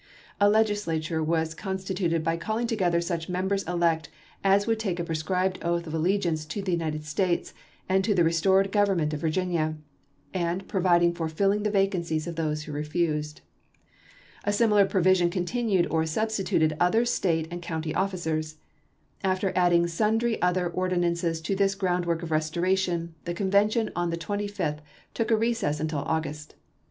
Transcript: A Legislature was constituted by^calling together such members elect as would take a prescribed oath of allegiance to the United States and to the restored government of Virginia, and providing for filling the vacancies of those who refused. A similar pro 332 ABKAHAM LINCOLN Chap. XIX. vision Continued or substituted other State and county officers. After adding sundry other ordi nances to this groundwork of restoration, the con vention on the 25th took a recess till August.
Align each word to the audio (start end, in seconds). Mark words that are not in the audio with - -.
A 0.39 0.49
Legislature 0.49 1.21
was 1.23 1.53
constituted 1.53 2.23
by^calling 2.23 2.67
together 2.67 3.01
such 3.01 3.29
members 3.29 3.61
elect 3.65 4.09
as 4.43 4.65
would 4.65 4.79
take 4.79 4.99
a 4.99 5.03
prescribed 5.03 5.59
oath 5.61 5.85
of 5.85 5.93
allegiance 5.93 6.43
to 6.45 6.63
the 6.63 6.71
United 6.71 7.05
States 7.05 7.53
and 7.87 8.03
to 8.03 8.15
the 8.15 8.23
restored 8.23 8.71
government 8.71 9.13
of 9.13 9.19
Virginia, 9.21 9.75
and 10.33 10.67
providing 10.67 11.13
for 11.13 11.29
filling 11.29 11.61
the 11.61 11.69
vacancies 11.69 12.25
of 12.25 12.35
those 12.35 12.63
who 12.63 12.71
refused. 12.71 13.41
A 14.43 14.51
similar 14.51 14.85
pro 14.87 15.03
332 15.03 15.03
ABKAHAM 15.03 15.33
LINCOLN 15.35 15.45
Chap. 15.45 15.49
XIX. 15.51 15.67
vision 15.67 15.69
Continued 15.69 15.87
or 15.91 16.05
substituted 16.71 16.77
other 16.79 17.05
State 17.05 17.47
and 17.51 17.61
county 17.61 17.93
officers. 17.93 18.55
After 19.23 19.53
adding 19.55 19.85
sundry 19.85 20.41
other 20.41 20.67
ordi 20.67 20.97
nances 20.97 21.39
to 21.43 21.55
this 21.55 21.75
groundwork 21.75 22.23
of 22.23 22.31
restoration, 22.31 23.13
the 23.25 23.35
con 23.35 23.51
vention 23.51 23.91
on 23.95 24.09
the 24.09 24.17
25th 24.17 24.79
took 25.13 25.29
a 25.29 25.37
recess 25.37 25.77
till 25.87 25.99
August. 25.99 26.55